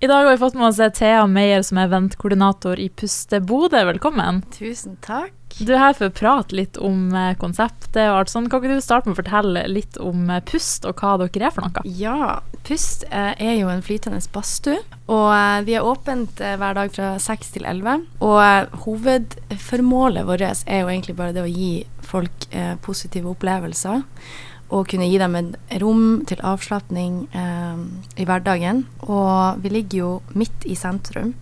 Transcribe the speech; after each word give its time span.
I 0.00 0.06
dag 0.06 0.24
har 0.24 0.30
vi 0.30 0.36
fått 0.36 0.54
med 0.54 0.66
oss 0.66 0.98
Thea 0.98 1.22
Meyer, 1.26 1.62
som 1.64 1.78
er 1.80 1.86
eventkoordinator 1.88 2.76
i 2.76 2.90
Puste 2.92 3.38
Bodø. 3.40 3.78
Velkommen. 3.88 4.42
Tusen 4.52 4.98
takk. 5.00 5.54
Du 5.56 5.70
er 5.72 5.80
her 5.80 5.94
for 5.96 6.10
å 6.10 6.12
prate 6.12 6.52
litt 6.52 6.76
om 6.76 7.14
eh, 7.16 7.30
konseptet 7.40 8.02
og 8.02 8.18
alt 8.18 8.28
sånt. 8.28 8.50
Kan 8.52 8.60
ikke 8.60 8.76
du 8.76 8.84
starte 8.84 9.08
med 9.08 9.16
å 9.16 9.20
fortelle 9.22 9.62
litt 9.72 9.96
om 9.96 10.28
eh, 10.28 10.42
Pust, 10.44 10.84
og 10.84 11.00
hva 11.00 11.14
dere 11.22 11.48
er 11.48 11.54
for 11.54 11.64
noe? 11.64 11.84
Ja, 11.96 12.42
Pust 12.68 13.06
eh, 13.08 13.30
er 13.40 13.54
jo 13.56 13.70
en 13.72 13.80
flytende 13.86 14.20
badstue. 14.34 14.82
Og 15.08 15.64
vi 15.64 15.78
er 15.78 15.88
åpent 15.88 16.42
hver 16.44 16.76
dag 16.76 16.92
fra 16.92 17.14
6 17.16 17.54
til 17.54 17.64
11. 17.64 18.04
Og 18.20 18.76
hovedformålet 18.84 20.28
vårt 20.28 20.44
er 20.44 20.82
jo 20.82 20.92
egentlig 20.92 21.16
bare 21.16 21.32
det 21.38 21.46
å 21.46 21.48
gi 21.48 21.86
folk 22.04 22.50
positive 22.84 23.32
opplevelser 23.32 24.04
og 24.68 24.88
kunne 24.90 25.06
gi 25.06 25.18
dem 25.20 25.36
et 25.38 25.56
rom 25.82 26.24
til 26.26 26.42
avslapning 26.42 27.26
eh, 27.34 27.82
i 28.18 28.26
hverdagen. 28.26 28.84
Og 29.06 29.62
vi 29.62 29.72
ligger 29.72 29.98
jo 29.98 30.10
midt 30.34 30.66
i 30.66 30.74
sentrum, 30.78 31.34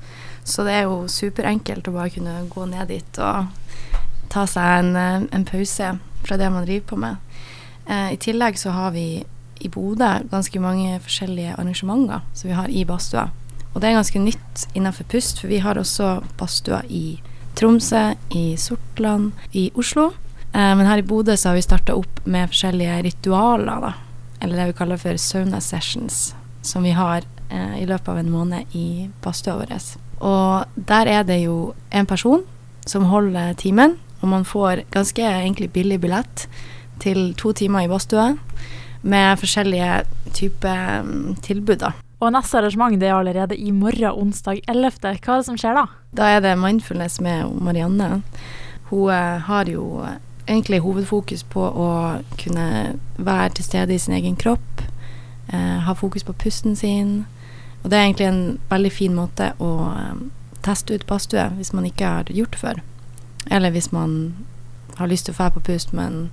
så 0.45 0.64
det 0.66 0.79
er 0.79 0.89
jo 0.89 1.04
superenkelt 1.08 1.89
å 1.89 1.94
bare 1.94 2.13
kunne 2.13 2.43
gå 2.52 2.66
ned 2.68 2.93
dit 2.93 3.21
og 3.25 3.46
ta 4.32 4.44
seg 4.50 4.80
en, 4.80 4.96
eh, 4.96 5.29
en 5.32 5.46
pause 5.49 5.94
fra 6.25 6.40
det 6.40 6.50
man 6.52 6.66
driver 6.66 6.90
på 6.93 7.00
med. 7.00 7.16
Eh, 7.86 8.13
I 8.13 8.21
tillegg 8.21 8.58
så 8.61 8.75
har 8.76 8.93
vi 8.93 9.25
i 9.61 9.68
Bodø 9.68 10.11
ganske 10.29 10.61
mange 10.61 10.99
forskjellige 11.00 11.54
arrangementer 11.57 12.21
som 12.35 12.50
vi 12.50 12.57
har 12.58 12.68
i 12.68 12.85
badstua. 12.85 13.30
Og 13.72 13.80
det 13.80 13.88
er 13.88 13.96
ganske 13.99 14.21
nytt 14.21 14.66
innenfor 14.75 15.08
Pust, 15.11 15.41
for 15.41 15.50
vi 15.50 15.63
har 15.64 15.79
også 15.80 16.22
badstua 16.38 16.82
i 16.88 17.21
Tromsø, 17.54 18.14
i 18.35 18.57
Sortland, 18.58 19.32
i 19.52 19.71
Oslo. 19.75 20.13
Eh, 20.54 20.75
men 20.76 20.86
her 20.86 21.03
i 21.03 21.07
Bodø 21.07 21.36
så 21.36 21.50
har 21.50 21.58
vi 21.58 21.67
starta 21.67 21.96
opp 21.99 22.21
med 22.31 22.50
forskjellige 22.53 23.00
ritualer, 23.08 23.89
da. 23.89 23.93
Eller 24.40 24.61
det 24.61 24.68
vi 24.71 24.79
kaller 24.79 25.00
for 25.00 25.18
sauna 25.18 25.61
sessions, 25.61 26.35
som 26.63 26.86
vi 26.86 26.94
har 26.94 27.27
eh, 27.50 27.80
i 27.82 27.86
løpet 27.90 28.08
av 28.13 28.21
en 28.21 28.30
måned 28.30 28.77
i 28.79 29.08
badstua 29.25 29.57
vår. 29.58 29.75
Og 30.22 30.77
der 30.77 31.11
er 31.11 31.27
det 31.27 31.40
jo 31.43 31.75
en 31.90 32.06
person 32.06 32.44
som 32.86 33.08
holder 33.10 33.56
timen, 33.58 33.98
og 34.20 34.30
man 34.30 34.47
får 34.47 34.84
ganske 34.94 35.25
egentlig 35.27 35.72
billig 35.75 35.98
billett 36.00 36.47
til 37.02 37.32
to 37.34 37.52
timer 37.52 37.84
i 37.84 37.91
badstua 37.91 38.34
med 39.05 39.41
forskjellige 39.41 40.05
typer 40.32 41.00
um, 41.02 41.34
tilbud, 41.42 41.82
da. 41.82 41.91
Og 42.22 42.30
neste 42.32 42.56
arrangement 42.60 42.94
det 43.00 43.10
er 43.10 43.16
allerede 43.19 43.56
i 43.58 43.72
morgen, 43.75 44.14
onsdag 44.22 44.62
11. 44.70 45.02
Hva 45.02 45.34
er 45.34 45.42
det 45.42 45.48
som 45.48 45.58
skjer 45.60 45.75
da? 45.77 45.88
Da 46.14 46.28
er 46.36 46.44
det 46.44 46.55
mindfulness 46.56 47.19
med 47.20 47.50
Marianne. 47.60 48.22
Hun 48.88 49.10
eh, 49.12 49.42
har 49.44 49.69
jo 49.69 50.06
egentlig 50.47 50.83
hovedfokus 50.84 51.45
på 51.48 51.61
å 51.61 51.91
kunne 52.41 52.67
være 53.17 53.55
til 53.56 53.64
stede 53.64 53.95
i 53.95 54.00
sin 54.00 54.14
egen 54.17 54.37
kropp. 54.37 54.84
Eh, 55.48 55.78
ha 55.87 55.95
fokus 55.95 56.25
på 56.25 56.33
pusten 56.33 56.77
sin. 56.77 57.25
Og 57.83 57.91
det 57.91 57.98
er 57.98 58.09
egentlig 58.09 58.27
en 58.27 58.59
veldig 58.70 58.92
fin 58.92 59.15
måte 59.15 59.53
å 59.61 59.70
um, 59.92 60.28
teste 60.65 60.97
ut 60.97 61.05
badstue 61.06 61.50
hvis 61.59 61.75
man 61.77 61.84
ikke 61.84 62.12
har 62.17 62.31
gjort 62.33 62.56
det 62.56 62.61
før. 62.61 62.81
Eller 63.53 63.75
hvis 63.75 63.91
man 63.92 64.34
har 64.97 65.11
lyst 65.11 65.28
til 65.28 65.34
å 65.34 65.41
fære 65.41 65.59
på 65.59 65.67
pust, 65.69 65.92
men 65.92 66.31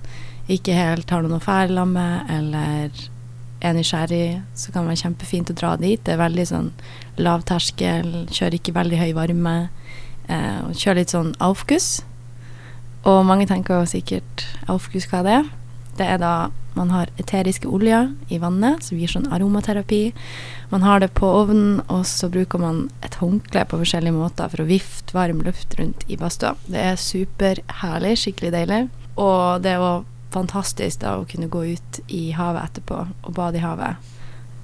ikke 0.48 0.76
helt 0.76 1.10
har 1.12 1.22
noen 1.22 1.36
å 1.36 1.42
fære 1.44 1.74
sammen 1.74 1.98
med, 1.98 2.30
eller 2.32 3.02
er 3.62 3.76
nysgjerrig, 3.76 4.40
så 4.58 4.72
kan 4.72 4.86
det 4.86 4.94
være 4.94 5.02
kjempefint 5.04 5.52
å 5.52 5.58
dra 5.58 5.74
dit. 5.76 6.00
Det 6.02 6.14
er 6.14 6.22
veldig 6.22 6.46
sånn 6.48 6.70
lavterskel, 7.20 8.08
kjører 8.32 8.56
ikke 8.58 8.74
veldig 8.74 9.02
høy 9.02 9.12
varme. 9.18 9.56
Eh, 10.32 10.58
og 10.64 10.72
kjører 10.72 11.02
litt 11.02 11.14
sånn 11.14 11.34
avfokus. 11.42 12.00
Og 13.08 13.24
mange 13.26 13.48
tenker 13.50 13.86
sikkert 13.90 14.46
Alfkus, 14.70 15.08
hva 15.10 15.22
det 15.26 15.38
er. 15.40 15.48
Det 15.98 16.06
er 16.08 16.20
da 16.22 16.34
man 16.74 16.92
har 16.94 17.10
eteriske 17.20 17.68
oljer 17.68 18.12
i 18.32 18.38
vannet, 18.40 18.84
som 18.86 18.96
gir 18.96 19.10
sånn 19.10 19.28
aromaterapi. 19.34 20.14
Man 20.70 20.84
har 20.86 21.02
det 21.02 21.10
på 21.18 21.28
ovnen, 21.42 21.82
og 21.92 22.06
så 22.08 22.30
bruker 22.32 22.62
man 22.62 22.86
et 23.04 23.18
håndkle 23.20 23.66
på 23.68 23.80
forskjellige 23.82 24.16
måter 24.16 24.48
for 24.48 24.64
å 24.64 24.68
vifte 24.70 25.16
varm 25.16 25.42
luft 25.44 25.76
rundt 25.80 26.06
i 26.08 26.16
badstua. 26.20 26.54
Det 26.64 26.80
er 26.80 27.00
superherlig, 27.00 28.14
skikkelig 28.22 28.54
deilig. 28.54 28.80
Og 29.20 29.60
det 29.64 29.74
er 29.74 29.84
òg 29.84 30.08
fantastisk 30.32 31.02
da 31.02 31.18
å 31.18 31.28
kunne 31.28 31.50
gå 31.52 31.66
ut 31.74 32.00
i 32.08 32.30
havet 32.32 32.70
etterpå 32.70 33.02
og 33.04 33.36
bade 33.36 33.60
i 33.60 33.64
havet. 33.66 34.12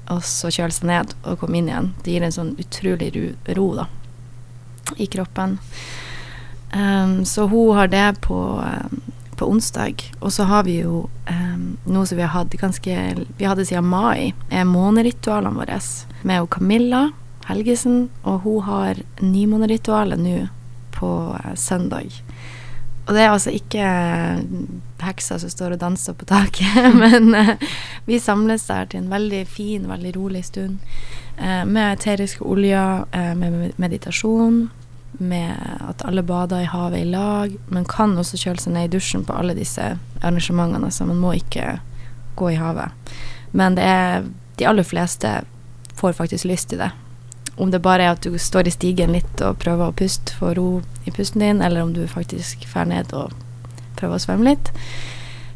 Og 0.09 0.23
så 0.25 0.49
kjøle 0.49 0.73
seg 0.73 0.89
ned 0.89 1.13
og 1.29 1.43
komme 1.43 1.61
inn 1.61 1.69
igjen. 1.69 1.93
Det 2.01 2.15
gir 2.15 2.25
en 2.25 2.33
sånn 2.33 2.55
utrolig 2.57 3.13
ro, 3.13 3.27
ro 3.59 3.67
da, 3.83 3.89
i 4.97 5.11
kroppen. 5.13 5.59
Um, 7.09 7.25
så 7.25 7.47
hun 7.47 7.77
har 7.77 7.89
det 7.89 8.21
på, 8.21 8.65
um, 8.65 9.01
på, 9.37 9.47
onsdag. 9.47 9.95
Og 10.21 10.33
så 10.33 10.45
har 10.45 10.65
vi 10.65 10.81
jo 10.81 11.09
um, 11.31 11.77
noe 11.85 12.07
som 12.07 12.19
vi 12.19 12.25
har 12.25 12.35
hatt 12.35 12.55
ganske 12.61 12.99
Vi 13.39 13.45
hadde 13.45 13.67
siden 13.67 13.89
mai, 13.89 14.35
er 14.51 14.65
måneritualene 14.65 15.57
våre 15.57 15.81
med 16.23 16.49
Camilla 16.51 17.11
Helgesen. 17.49 18.09
Og 18.25 18.41
hun 18.41 18.63
har 18.63 19.03
nymåneritualet 19.21 20.21
nå 20.21 20.39
på 20.97 21.13
uh, 21.35 21.55
søndag. 21.55 22.13
Og 23.09 23.15
det 23.15 23.23
er 23.23 23.31
altså 23.33 23.51
ikke 23.51 23.85
heksa 25.01 25.39
som 25.41 25.49
står 25.49 25.77
og 25.77 25.81
danser 25.81 26.13
på 26.13 26.27
taket, 26.29 26.91
men 27.03 27.33
uh, 27.35 27.55
vi 28.05 28.19
samles 28.21 28.67
der 28.69 28.85
til 28.85 29.05
en 29.05 29.13
veldig 29.13 29.47
fin, 29.49 29.89
veldig 29.89 30.13
rolig 30.17 30.45
stund. 30.45 30.83
Uh, 31.39 31.65
med 31.65 31.95
eteriske 31.95 32.45
oljer, 32.45 33.07
med 33.39 33.73
meditasjon 33.79 34.69
med 35.13 35.57
at 35.89 36.05
alle 36.07 36.23
bader 36.23 36.63
i 36.63 36.69
havet 36.71 37.01
i 37.01 37.11
lag. 37.11 37.57
Man 37.69 37.87
kan 37.89 38.17
også 38.19 38.39
kjøle 38.39 38.63
seg 38.63 38.75
ned 38.75 38.89
i 38.89 38.93
dusjen 38.97 39.25
på 39.27 39.35
alle 39.35 39.57
disse 39.59 39.95
arrangementene, 40.21 40.91
så 40.95 41.07
man 41.09 41.21
må 41.23 41.35
ikke 41.39 41.79
gå 42.39 42.53
i 42.53 42.61
havet. 42.61 43.15
Men 43.51 43.79
er 43.79 44.29
de 44.59 44.67
aller 44.69 44.87
fleste 44.87 45.41
får 45.99 46.19
faktisk 46.19 46.45
lyst 46.45 46.71
til 46.71 46.83
det. 46.83 46.91
Om 47.59 47.73
det 47.75 47.83
bare 47.83 48.05
er 48.07 48.15
at 48.15 48.23
du 48.23 48.39
står 48.39 48.69
i 48.69 48.75
stigen 48.75 49.15
litt 49.17 49.43
og 49.43 49.59
prøver 49.63 49.91
å 49.91 49.97
puste, 49.97 50.35
få 50.39 50.53
ro 50.55 50.69
i 51.05 51.15
pusten 51.15 51.43
din, 51.43 51.63
eller 51.63 51.83
om 51.83 51.95
du 51.95 52.05
faktisk 52.07 52.69
drar 52.71 52.87
ned 52.87 53.15
og 53.17 53.35
prøver 53.99 54.19
å 54.19 54.23
svømme 54.23 54.53
litt 54.53 54.71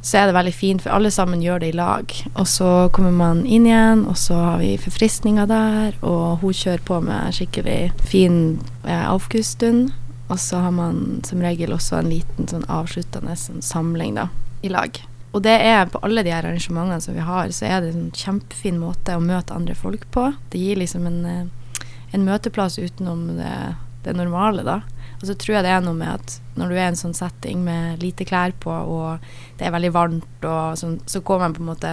så 0.02 0.18
er 0.18 0.26
det 0.28 0.34
veldig 0.34 0.54
fint, 0.54 0.82
for 0.82 0.90
alle 0.90 1.12
sammen 1.14 1.42
gjør 1.44 1.62
det 1.62 1.68
i 1.70 1.76
lag. 1.78 2.12
Og 2.34 2.46
så 2.50 2.70
kommer 2.94 3.14
man 3.14 3.44
inn 3.46 3.68
igjen, 3.68 4.02
og 4.10 4.18
så 4.18 4.34
har 4.34 4.58
vi 4.58 4.74
forfriskninger 4.82 5.46
der, 5.46 5.94
og 6.02 6.42
hun 6.42 6.56
kjører 6.58 6.82
på 6.88 6.98
med 7.06 7.36
skikkelig 7.36 7.92
fin 8.10 8.40
eh, 8.82 9.04
avkuststund. 9.06 9.92
Og 10.26 10.40
så 10.42 10.64
har 10.64 10.74
man 10.74 11.22
som 11.28 11.44
regel 11.44 11.74
også 11.76 12.00
en 12.00 12.10
liten 12.10 12.50
sånn 12.50 12.66
avsluttende 12.66 13.36
sånn 13.38 13.62
samling 13.62 14.16
da, 14.18 14.26
i 14.66 14.72
lag. 14.72 14.98
Og 15.32 15.44
det 15.46 15.54
er 15.64 15.86
på 15.88 16.00
alle 16.04 16.24
de 16.26 16.32
her 16.34 16.44
arrangementene 16.44 17.00
som 17.00 17.14
vi 17.14 17.22
har, 17.24 17.52
så 17.54 17.68
er 17.68 17.84
det 17.84 17.94
en 17.94 18.10
kjempefin 18.10 18.82
måte 18.82 19.14
å 19.16 19.22
møte 19.22 19.54
andre 19.54 19.76
folk 19.78 20.08
på. 20.12 20.32
Det 20.50 20.60
gir 20.60 20.82
liksom 20.82 21.06
en, 21.06 21.22
eh, 21.24 21.86
en 22.10 22.26
møteplass 22.26 22.80
utenom 22.82 23.36
det, 23.38 23.54
det 24.02 24.16
normale, 24.18 24.66
da. 24.66 24.80
Og 25.22 25.28
så 25.28 25.36
tror 25.38 25.54
jeg 25.54 25.64
det 25.64 25.70
er 25.70 25.84
noe 25.84 25.94
med 25.94 26.10
at 26.10 26.38
når 26.58 26.72
du 26.72 26.74
er 26.74 26.82
i 26.82 26.90
en 26.90 26.98
sånn 26.98 27.14
setting 27.14 27.60
med 27.62 28.02
lite 28.02 28.26
klær 28.26 28.50
på, 28.60 28.72
og 28.72 29.22
det 29.58 29.68
er 29.68 29.74
veldig 29.74 29.92
varmt, 29.94 30.42
og 30.42 30.74
sånn, 30.80 30.98
så 31.06 31.22
kommer 31.22 31.46
man 31.46 31.54
på 31.56 31.62
en 31.62 31.70
måte 31.70 31.92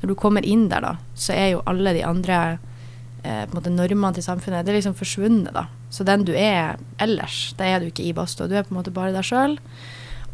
Når 0.00 0.08
du 0.08 0.14
kommer 0.18 0.44
inn 0.44 0.66
der, 0.68 0.80
da, 0.84 0.96
så 1.14 1.32
er 1.32 1.50
jo 1.54 1.62
alle 1.68 1.92
de 1.96 2.02
andre 2.04 2.58
eh, 3.22 3.44
på 3.44 3.52
en 3.52 3.58
måte 3.58 3.72
normene 3.72 4.16
til 4.16 4.24
samfunnet 4.24 4.64
Det 4.64 4.72
er 4.72 4.80
liksom 4.80 4.96
forsvunnet, 4.96 5.52
da. 5.52 5.66
Så 5.92 6.04
den 6.04 6.24
du 6.24 6.32
er 6.32 6.80
ellers, 7.00 7.54
det 7.58 7.68
er 7.68 7.80
du 7.80 7.86
ikke 7.88 8.08
i 8.08 8.16
badstua. 8.16 8.48
Du 8.48 8.56
er 8.56 8.66
på 8.66 8.74
en 8.74 8.80
måte 8.80 8.92
bare 8.92 9.14
deg 9.14 9.24
sjøl. 9.24 9.56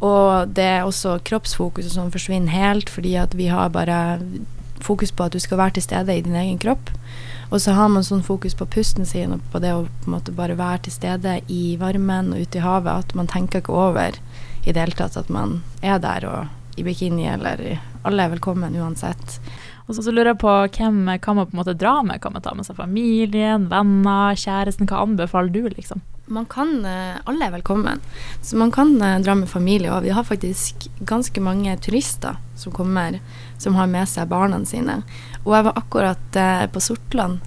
Og 0.02 0.50
det 0.56 0.64
er 0.66 0.82
også 0.82 1.20
kroppsfokuset 1.26 1.94
som 1.94 2.10
forsvinner 2.10 2.50
helt, 2.50 2.90
fordi 2.90 3.14
at 3.20 3.36
vi 3.38 3.46
har 3.52 3.70
bare 3.70 4.18
fokus 4.84 5.12
på 5.14 5.26
at 5.26 5.34
du 5.34 5.40
skal 5.42 5.60
være 5.60 5.76
til 5.78 5.86
stede 5.86 6.16
i 6.16 6.24
din 6.24 6.36
egen 6.38 6.58
kropp. 6.62 6.90
Og 7.52 7.60
så 7.60 7.74
har 7.76 7.90
man 7.92 8.04
sånn 8.06 8.24
fokus 8.24 8.56
på 8.56 8.66
pusten 8.66 9.06
sin 9.08 9.34
og 9.36 9.44
på 9.52 9.60
det 9.62 9.74
å 9.76 9.84
på 9.84 10.08
en 10.08 10.16
måte 10.16 10.34
bare 10.36 10.56
være 10.58 10.86
til 10.86 10.96
stede 10.96 11.38
i 11.52 11.76
varmen 11.80 12.32
og 12.32 12.46
ute 12.46 12.60
i 12.60 12.64
havet 12.64 13.06
at 13.06 13.14
man 13.18 13.28
tenker 13.30 13.60
ikke 13.60 13.76
over 13.76 14.16
i 14.64 14.72
det 14.72 14.80
hele 14.80 14.96
tatt 14.96 15.18
at 15.18 15.28
man 15.32 15.60
er 15.82 16.00
der 16.02 16.26
og 16.28 16.80
i 16.80 16.84
bikini 16.86 17.26
eller 17.28 17.80
Alle 18.02 18.24
er 18.24 18.32
velkommen 18.32 18.74
uansett. 18.74 19.36
Og 19.86 19.94
så, 19.94 20.02
så 20.02 20.10
lurer 20.10 20.32
jeg 20.32 20.40
på 20.42 20.52
hvem 20.74 21.04
kan 21.22 21.36
man 21.36 21.46
på 21.46 21.54
en 21.54 21.60
måte 21.60 21.76
dra 21.78 22.00
med? 22.02 22.18
Kan 22.22 22.32
man 22.34 22.42
ta 22.42 22.54
med 22.56 22.66
seg 22.66 22.74
familien, 22.74 23.68
venner, 23.70 24.34
kjæresten? 24.34 24.88
Hva 24.90 25.04
anbefaler 25.04 25.52
du, 25.54 25.68
liksom? 25.70 26.02
Man 26.26 26.46
kan, 26.46 26.84
eh, 26.84 27.16
Alle 27.24 27.46
er 27.46 27.50
velkommen. 27.50 28.00
Så 28.42 28.56
man 28.56 28.72
kan 28.72 29.02
eh, 29.02 29.18
dra 29.18 29.34
med 29.34 29.50
familie 29.50 29.90
òg. 29.90 30.02
Vi 30.02 30.10
har 30.10 30.24
faktisk 30.24 30.88
ganske 31.00 31.40
mange 31.40 31.76
turister 31.76 32.36
som 32.56 32.72
kommer, 32.72 33.20
som 33.58 33.74
har 33.74 33.86
med 33.86 34.08
seg 34.08 34.28
barna 34.28 34.64
sine. 34.64 35.02
Og 35.44 35.56
jeg 35.56 35.64
var 35.64 35.78
akkurat 35.78 36.36
eh, 36.36 36.66
på 36.66 36.80
Sortland 36.80 37.40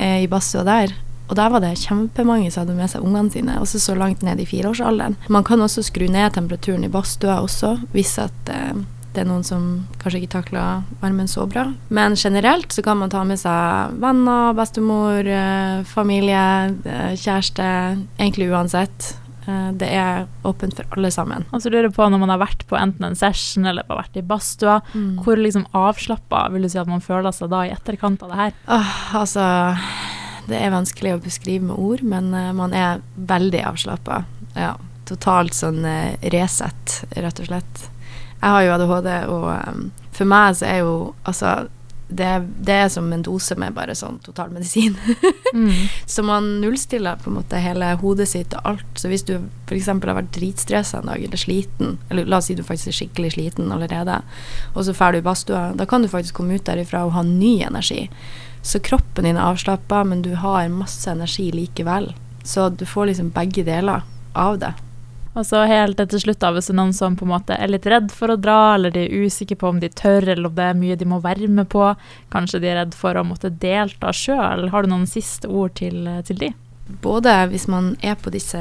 i 0.00 0.26
badstua 0.26 0.62
der. 0.64 0.94
Og 1.28 1.36
der 1.36 1.50
var 1.52 1.60
det 1.60 1.74
kjempemange 1.80 2.50
som 2.50 2.62
hadde 2.62 2.76
med 2.76 2.90
seg 2.92 3.04
ungene 3.04 3.32
sine, 3.32 3.58
også 3.60 3.78
så 3.80 3.94
langt 3.96 4.22
ned 4.24 4.40
i 4.40 4.46
fireårsalderen. 4.48 5.18
Man 5.28 5.44
kan 5.44 5.60
også 5.60 5.84
skru 5.84 6.06
ned 6.08 6.32
temperaturen 6.32 6.84
i 6.84 6.90
badstua 6.92 7.38
også, 7.44 7.74
hvis 7.92 8.18
at 8.20 8.52
eh, 8.52 8.82
det 9.12 9.22
er 9.22 9.28
noen 9.28 9.44
som 9.44 9.64
kanskje 10.00 10.22
ikke 10.22 10.34
takler 10.38 10.84
varmen 11.02 11.28
så 11.28 11.44
bra. 11.50 11.66
Men 11.92 12.16
generelt 12.16 12.72
så 12.72 12.84
kan 12.84 13.00
man 13.00 13.12
ta 13.12 13.24
med 13.28 13.40
seg 13.40 13.98
venner, 14.00 14.54
bestemor, 14.56 15.26
eh, 15.28 15.82
familie, 15.88 16.44
eh, 16.84 17.12
kjæreste. 17.20 17.66
Egentlig 18.16 18.48
uansett. 18.48 19.16
Eh, 19.46 19.70
det 19.76 19.90
er 19.92 20.26
åpent 20.48 20.74
for 20.78 20.96
alle 20.96 21.10
sammen. 21.10 21.44
Og 21.52 21.60
så 21.60 21.68
lurer 21.68 21.90
jeg 21.90 21.96
på, 21.98 22.08
når 22.08 22.22
man 22.24 22.32
har 22.32 22.40
vært 22.40 22.64
på 22.70 22.78
enten 22.78 23.04
en 23.04 23.18
session 23.18 23.66
eller 23.66 23.84
har 23.88 24.00
vært 24.00 24.16
i 24.16 24.24
badstua, 24.24 24.80
mm. 24.94 25.24
hvor 25.24 25.36
liksom 25.36 25.66
avslappa 25.76 26.48
vil 26.54 26.62
du 26.64 26.72
si 26.72 26.80
at 26.80 26.88
man 26.88 27.04
føler 27.04 27.36
seg 27.36 27.52
da 27.52 27.66
i 27.66 27.74
etterkant 27.74 28.22
av 28.22 28.32
det 28.32 28.40
her? 28.40 28.52
Oh, 28.68 29.16
altså 29.20 29.44
det 30.48 30.56
er 30.56 30.72
vanskelig 30.72 31.18
å 31.18 31.22
beskrive 31.22 31.68
med 31.68 31.76
ord, 31.76 32.02
men 32.02 32.32
man 32.56 32.72
er 32.74 33.04
veldig 33.14 33.60
avslappa. 33.68 34.24
Ja, 34.56 34.74
totalt 35.06 35.54
sånn 35.54 35.84
Resett, 36.32 37.02
rett 37.14 37.38
og 37.44 37.46
slett. 37.46 37.90
Jeg 38.42 38.50
har 38.50 38.64
jo 38.66 38.74
ADHD, 38.74 39.12
og 39.30 39.46
um, 39.54 39.86
for 40.12 40.28
meg 40.28 40.58
så 40.58 40.66
er 40.66 40.82
jo 40.82 40.96
altså 41.22 41.68
det, 42.12 42.48
det, 42.58 42.72
er 42.72 42.88
som 42.92 43.06
en 43.12 43.22
dose 43.24 43.54
med 43.56 43.72
bare 43.76 43.94
sånn 43.96 44.18
totalmedisin. 44.24 44.96
mm. 45.54 45.70
Så 46.10 46.24
man 46.26 46.48
nullstiller 46.60 47.20
på 47.22 47.30
en 47.30 47.38
måte 47.38 47.60
hele 47.62 47.92
hodet 48.02 48.28
sitt 48.28 48.52
og 48.58 48.72
alt. 48.74 48.90
Så 49.00 49.08
hvis 49.08 49.24
du 49.28 49.36
f.eks. 49.38 49.88
har 49.88 50.18
vært 50.18 50.32
dritstressa 50.34 51.00
en 51.00 51.08
dag 51.08 51.24
eller 51.24 51.40
sliten, 51.40 51.96
eller 52.10 52.28
la 52.28 52.42
oss 52.42 52.50
si 52.50 52.58
du 52.58 52.64
faktisk 52.66 52.92
er 52.92 52.98
skikkelig 52.98 53.32
sliten 53.36 53.72
allerede, 53.72 54.20
og 54.74 54.84
så 54.84 54.92
drar 54.96 55.14
du 55.14 55.22
i 55.22 55.24
badstua, 55.24 55.64
da 55.78 55.88
kan 55.88 56.04
du 56.04 56.10
faktisk 56.12 56.40
komme 56.40 56.58
ut 56.58 56.66
derifra 56.68 57.06
og 57.06 57.14
ha 57.16 57.24
ny 57.26 57.58
energi. 57.64 58.06
Så 58.62 58.82
kroppen 58.84 59.26
din 59.26 59.38
er 59.38 59.48
avslappa, 59.48 60.04
men 60.06 60.22
du 60.22 60.34
har 60.38 60.68
masse 60.70 61.10
energi 61.10 61.48
likevel. 61.54 62.12
Så 62.44 62.68
du 62.68 62.84
får 62.86 63.10
liksom 63.10 63.32
begge 63.34 63.64
deler 63.66 64.04
av 64.38 64.58
det. 64.62 64.74
Og 65.32 65.46
så 65.48 65.62
helt 65.64 65.96
til 65.96 66.20
slutt, 66.20 66.40
da, 66.42 66.50
hvis 66.52 66.68
det 66.68 66.74
er 66.74 66.76
noen 66.76 66.92
som 66.96 67.14
på 67.16 67.24
en 67.24 67.32
måte 67.32 67.56
er 67.56 67.70
litt 67.72 67.86
redd 67.88 68.10
for 68.12 68.34
å 68.34 68.36
dra, 68.40 68.74
eller 68.74 68.92
de 68.92 69.06
er 69.06 69.24
usikre 69.24 69.56
på 69.62 69.70
om 69.70 69.78
de 69.80 69.88
tør, 69.88 70.26
eller 70.28 70.50
om 70.50 70.58
det 70.58 70.66
er 70.68 70.76
mye 70.76 70.98
de 71.00 71.08
må 71.08 71.22
være 71.24 71.48
med 71.48 71.70
på, 71.72 71.86
kanskje 72.34 72.60
de 72.60 72.68
er 72.68 72.82
redd 72.82 72.96
for 72.98 73.16
å 73.16 73.24
måtte 73.24 73.52
delta 73.62 74.12
sjøl, 74.12 74.68
har 74.74 74.84
du 74.84 74.92
noen 74.92 75.08
siste 75.08 75.48
ord 75.48 75.78
til, 75.80 76.04
til 76.28 76.42
de? 76.42 76.52
Både 77.00 77.32
hvis 77.48 77.64
man 77.72 77.94
er 78.04 78.18
på 78.20 78.32
disse 78.34 78.60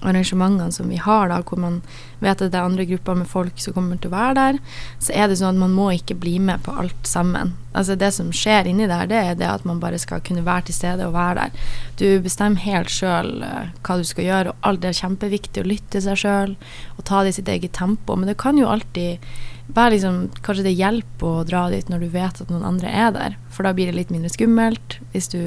arrangementene 0.00 0.72
som 0.72 0.88
vi 0.88 0.98
har, 1.00 1.28
da, 1.30 1.40
hvor 1.46 1.60
man 1.60 1.80
vet 2.20 2.40
at 2.40 2.52
det 2.52 2.58
er 2.58 2.66
andre 2.68 2.86
grupper 2.88 3.18
med 3.20 3.28
folk 3.28 3.60
som 3.60 3.74
kommer 3.76 4.00
til 4.00 4.10
å 4.10 4.16
være 4.16 4.36
der, 4.38 4.60
så 5.02 5.14
er 5.16 5.28
det 5.28 5.38
sånn 5.40 5.54
at 5.54 5.62
man 5.62 5.74
må 5.76 5.90
ikke 5.96 6.18
bli 6.20 6.38
med 6.42 6.62
på 6.64 6.74
alt 6.82 7.08
sammen. 7.08 7.54
Altså 7.76 7.94
Det 7.98 8.10
som 8.14 8.32
skjer 8.34 8.66
inni 8.66 8.88
der, 8.90 9.06
det 9.10 9.20
er 9.20 9.38
det 9.38 9.48
at 9.48 9.66
man 9.68 9.80
bare 9.82 10.00
skal 10.00 10.22
kunne 10.26 10.44
være 10.46 10.68
til 10.68 10.78
stede 10.80 11.06
og 11.06 11.14
være 11.14 11.44
der. 11.44 11.68
Du 12.00 12.06
bestemmer 12.24 12.64
helt 12.64 12.90
sjøl 12.92 13.44
uh, 13.44 13.70
hva 13.86 13.98
du 14.00 14.08
skal 14.08 14.26
gjøre, 14.26 14.54
og 14.54 14.68
alt 14.68 14.82
det 14.82 14.90
er 14.90 15.00
kjempeviktig 15.04 15.62
å 15.62 15.70
lytte 15.70 15.94
til 15.94 16.06
seg 16.08 16.22
sjøl 16.24 16.56
og 16.96 17.06
ta 17.06 17.22
det 17.22 17.34
i 17.34 17.38
sitt 17.40 17.52
eget 17.52 17.76
tempo. 17.76 18.16
Men 18.16 18.32
det 18.32 18.40
kan 18.40 18.58
jo 18.58 18.70
alltid 18.70 19.22
være 19.70 19.94
liksom 19.94 20.16
Kanskje 20.42 20.64
det 20.66 20.78
hjelper 20.78 21.28
å 21.28 21.44
dra 21.46 21.68
dit 21.70 21.86
når 21.90 22.02
du 22.02 22.08
vet 22.10 22.40
at 22.42 22.50
noen 22.50 22.66
andre 22.66 22.90
er 22.90 23.14
der, 23.14 23.36
for 23.54 23.66
da 23.66 23.74
blir 23.76 23.90
det 23.90 23.98
litt 23.98 24.10
mindre 24.10 24.32
skummelt. 24.32 24.98
Hvis 25.14 25.30
du 25.30 25.40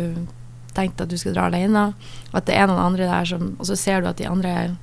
tenkt 0.78 1.02
at 1.02 1.12
du 1.12 1.18
skal 1.20 1.36
dra 1.36 1.48
alene, 1.50 1.92
at 2.32 2.48
det 2.48 2.56
er 2.58 2.70
noen 2.70 2.82
andre 2.82 3.10
der 3.10 3.28
som 3.30 3.54
Og 3.60 3.68
så 3.70 3.78
ser 3.80 4.02
du 4.02 4.10
at 4.10 4.18
de 4.22 4.30
andre 4.30 4.56
er, 4.64 4.74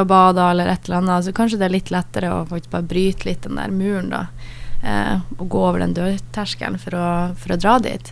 og 0.00 0.08
bader 0.08 0.50
eller 0.50 0.70
et 0.70 0.86
eller 0.86 1.02
annet, 1.02 1.26
så 1.26 1.36
kanskje 1.36 1.58
det 1.60 1.68
er 1.68 1.76
litt 1.76 1.92
lettere 1.92 2.32
å 2.32 2.42
faktisk 2.48 2.72
bare 2.72 2.88
bryte 2.88 3.28
litt 3.28 3.46
den 3.46 3.58
der 3.60 3.72
muren, 3.74 4.12
da. 4.12 4.26
Eh, 4.82 5.18
og 5.38 5.46
gå 5.46 5.60
over 5.62 5.78
den 5.78 5.92
dørterskelen 5.94 6.78
for, 6.82 6.96
for, 7.38 7.54
å 7.54 7.58
dra 7.60 7.76
dit. 7.82 8.08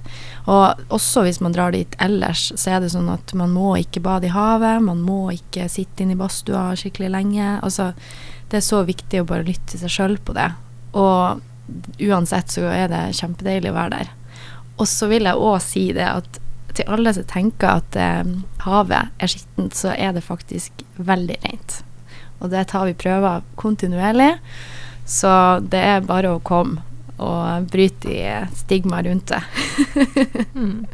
Og 0.47 0.93
også 0.95 1.25
hvis 1.27 1.41
man 1.43 1.55
drar 1.57 1.75
dit 1.75 1.97
ellers, 1.99 2.53
så 2.55 2.77
er 2.77 2.85
det 2.85 2.93
sånn 2.93 3.11
at 3.11 3.35
man 3.39 3.51
må 3.55 3.73
ikke 3.81 4.03
bade 4.05 4.29
i 4.29 4.35
havet, 4.35 4.79
man 4.87 5.03
må 5.03 5.33
ikke 5.35 5.67
sitte 5.73 6.05
inne 6.05 6.15
i 6.15 6.21
badstua 6.21 6.69
skikkelig 6.79 7.11
lenge. 7.17 7.57
Altså, 7.59 7.91
det 8.51 8.61
er 8.61 8.67
så 8.67 8.85
viktig 8.87 9.23
å 9.23 9.27
bare 9.27 9.49
lytte 9.49 9.73
til 9.73 9.83
seg 9.83 9.95
sjøl 9.97 10.17
på 10.23 10.37
det. 10.39 10.47
Og 10.95 11.43
uansett 12.07 12.55
så 12.55 12.71
er 12.71 12.91
det 12.93 13.03
kjempedeilig 13.19 13.73
å 13.73 13.79
være 13.79 13.97
der. 13.99 14.15
Og 14.81 14.89
så 14.89 15.11
vil 15.11 15.27
jeg 15.27 15.43
òg 15.51 15.59
si 15.65 15.85
det 15.97 16.07
at 16.07 16.40
til 16.81 16.93
alle 16.93 17.13
som 17.15 17.27
tenker 17.29 17.81
at 17.81 17.97
eh, 17.99 18.37
havet 18.65 19.11
er 19.21 19.31
skittent, 19.31 19.77
så 19.77 19.93
er 19.95 20.15
det 20.17 20.25
faktisk 20.25 20.85
veldig 20.97 21.41
rent. 21.45 21.81
Og 22.41 22.53
det 22.53 22.69
tar 22.73 22.87
vi 22.89 22.97
prøver 22.97 23.45
kontinuerlig. 23.61 24.33
Så 25.05 25.33
det 25.61 25.81
er 25.81 26.07
bare 26.07 26.37
å 26.37 26.45
komme 26.45 26.87
og 27.21 27.67
bryte 27.69 28.09
i 28.09 28.23
stigma 28.57 29.03
rundt 29.05 29.29
det. 29.35 29.43
mm. 30.57 30.87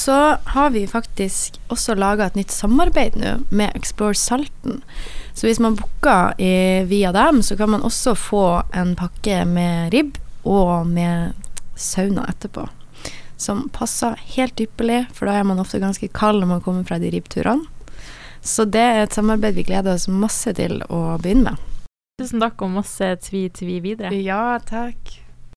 Så 0.00 0.16
har 0.56 0.72
vi 0.74 0.86
faktisk 0.88 1.56
også 1.72 1.94
laga 1.96 2.26
et 2.26 2.36
nytt 2.36 2.52
samarbeid 2.52 3.16
nå 3.20 3.36
med 3.48 3.72
Explore 3.76 4.16
Salten. 4.16 4.80
Så 5.32 5.46
hvis 5.48 5.60
man 5.60 5.76
booker 5.78 6.34
via 6.88 7.12
dem, 7.16 7.40
så 7.44 7.56
kan 7.56 7.72
man 7.72 7.84
også 7.86 8.16
få 8.16 8.44
en 8.76 8.92
pakke 8.96 9.44
med 9.48 9.94
ribb 9.94 10.18
og 10.44 10.88
med 10.88 11.48
sauna 11.76 12.26
etterpå 12.28 12.66
som 13.40 13.66
passer 13.74 14.18
helt 14.36 14.60
ypperlig, 14.60 15.04
for 15.16 15.28
da 15.30 15.38
er 15.40 15.48
man 15.48 15.62
ofte 15.62 15.80
ganske 15.82 16.10
kald 16.16 16.42
når 16.42 16.54
man 16.54 16.64
kommer 16.64 16.86
fra 16.88 17.00
de 17.02 17.12
ribbturene. 17.14 17.66
Så 18.40 18.64
det 18.64 18.80
er 18.80 19.02
et 19.04 19.16
samarbeid 19.16 19.58
vi 19.58 19.66
gleder 19.68 19.98
oss 19.98 20.08
masse 20.08 20.52
til 20.56 20.80
å 20.88 21.18
begynne 21.20 21.52
med. 21.52 21.66
Tusen 22.20 22.40
takk 22.40 22.60
og 22.64 22.72
masse 22.78 23.06
tvi-tvi 23.24 23.80
videre. 23.84 24.12
Ja, 24.16 24.58
takk. 24.64 25.18